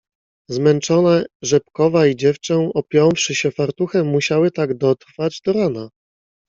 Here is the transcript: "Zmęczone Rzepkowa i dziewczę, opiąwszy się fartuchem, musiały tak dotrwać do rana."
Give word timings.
"Zmęczone 0.49 1.25
Rzepkowa 1.41 2.07
i 2.07 2.15
dziewczę, 2.15 2.69
opiąwszy 2.73 3.35
się 3.35 3.51
fartuchem, 3.51 4.07
musiały 4.07 4.51
tak 4.51 4.77
dotrwać 4.77 5.41
do 5.41 5.53
rana." 5.53 5.89